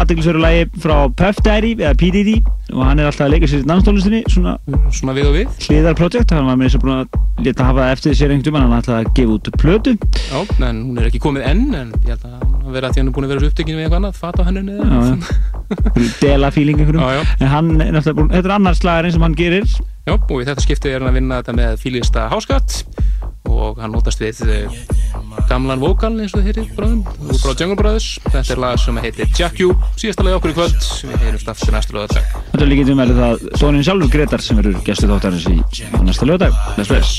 aðdeglisveru 0.02 0.40
lagi 0.44 0.68
frá 0.80 0.96
Puff 1.16 1.40
Daddy 1.44 1.74
eða 1.78 1.96
P. 1.96 2.12
Diddy 2.12 2.36
og 2.74 2.84
hann 2.84 3.00
er 3.00 3.08
alltaf 3.08 3.30
að 3.30 3.34
leika 3.36 3.48
sér 3.48 3.64
í 3.64 3.68
danstólustinni 3.68 4.22
svona, 4.32 4.58
svona 4.92 5.16
við 5.16 5.28
og 5.30 5.38
við 5.40 5.68
hliðarprojekt, 5.68 6.32
hann 6.36 6.48
var 6.48 6.60
með 6.60 6.70
þess 6.70 6.78
að 6.80 6.84
búin 6.84 6.98
að 7.00 7.15
leta 7.44 7.66
hafa 7.68 7.90
eftir 7.92 8.14
sér 8.16 8.32
einhvern 8.32 8.54
veginn, 8.54 8.70
hann 8.70 8.80
ætlaði 8.80 9.04
að 9.04 9.10
gefa 9.18 9.34
út 9.36 9.50
plötu. 9.60 9.94
Já, 10.30 10.38
en 10.68 10.78
hún 10.86 11.00
er 11.00 11.08
ekki 11.10 11.20
komið 11.22 11.48
enn 11.50 11.66
en 11.76 11.92
ég 12.06 12.14
held 12.14 12.24
að 12.24 12.36
hann 12.36 12.76
vera 12.76 12.88
að 12.88 12.96
því 12.96 13.02
hann 13.02 13.10
er 13.10 13.16
búin 13.16 13.26
að 13.26 13.34
vera 13.34 13.42
svo 13.42 13.50
upptökinu 13.52 13.76
við 13.76 13.86
eitthvað 13.86 14.00
annað, 14.00 14.20
fata 14.20 14.46
hann 14.46 14.60
henni 14.60 16.12
dela 16.22 16.50
feeling 16.54 16.80
einhverjum. 16.80 17.34
En 17.40 17.52
hann 17.52 17.70
er 17.76 17.92
náttúrulega 17.92 18.18
búin, 18.20 18.32
þetta 18.34 18.50
er 18.50 18.56
annars 18.56 18.80
slagarinn 18.82 19.16
sem 19.16 19.26
hann 19.26 19.36
gerir. 19.38 19.68
Já, 20.06 20.14
og 20.16 20.36
í 20.38 20.46
þetta 20.46 20.64
skipti 20.64 20.92
er 20.92 21.02
hann 21.02 21.10
að 21.10 21.18
vinna 21.20 21.40
þetta 21.42 21.56
með 21.60 21.80
fílista 21.82 22.28
háskatt 22.32 22.80
og 23.50 23.80
hann 23.82 23.92
notast 23.94 24.22
við 24.22 24.42
uh, 24.46 24.80
gamlan 25.50 25.82
vókal 25.82 26.14
eins 26.16 26.34
og 26.34 26.42
þið 26.42 26.50
heyrið 26.50 26.74
bráðum, 26.78 27.04
úr 27.26 27.40
frá 27.42 27.52
Jungle 27.54 27.78
Brothers. 27.80 28.10
Þetta 28.30 28.56
er 28.56 28.64
lag 28.66 28.80
sem 28.82 29.02
heitir 29.04 29.32
Jack 29.38 29.62
You. 29.62 29.76
Síðasta 29.96 30.26
lagi 30.26 30.40
okkur 30.40 30.54
í 30.54 30.58
kvöld, 30.58 30.90
við 31.06 31.24
heyrumst 31.26 31.54
aftur 31.54 31.76
næstu 31.76 31.96
lögadag 31.96 32.46
þetta 32.56 32.64
er 32.64 32.70
líka 32.72 32.86
til 32.88 32.96
með 32.96 33.12
það 33.20 33.44
Sónin 33.60 33.84
sjálfur 33.84 34.12
Gretar 34.12 34.44
sem 34.44 34.58
verður 34.60 34.78
gestu 34.86 35.10
þáttarins 35.10 35.46
í 35.50 35.56
næsta 36.06 36.28
lögadag 36.28 36.56
bless 36.76 36.90
bless 36.92 37.12